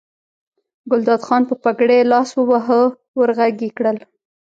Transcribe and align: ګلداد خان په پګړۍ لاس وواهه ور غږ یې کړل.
ګلداد 0.91 1.21
خان 1.27 1.43
په 1.49 1.55
پګړۍ 1.63 1.99
لاس 2.11 2.29
وواهه 2.35 2.81
ور 3.17 3.29
غږ 3.37 3.55
یې 3.65 3.69
کړل. 3.77 3.97